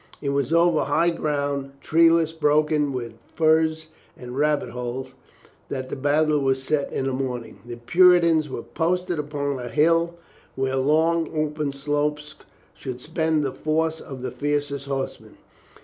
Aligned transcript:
It 0.19 0.29
was 0.29 0.51
over 0.51 0.85
high 0.85 1.11
ground, 1.11 1.73
treeless, 1.79 2.33
broken 2.33 2.91
with 2.91 3.13
furze 3.35 3.89
and 4.17 4.35
rabbit 4.35 4.69
holes, 4.69 5.13
that 5.69 5.89
the 5.89 5.95
battle 5.95 6.39
was 6.39 6.63
set 6.63 6.91
in 6.91 7.05
the 7.05 7.13
morning. 7.13 7.59
The 7.67 7.75
Puritans 7.77 8.49
were 8.49 8.63
posted 8.63 9.19
upon 9.19 9.59
a 9.59 9.67
hill 9.69 10.15
whose 10.55 10.73
long 10.73 11.29
open 11.39 11.71
slope 11.71 12.17
should 12.73 12.99
spend 12.99 13.43
the 13.43 13.53
force 13.53 14.01
of 14.01 14.23
the 14.23 14.31
fiercest 14.31 14.87
horsemen. 14.87 15.37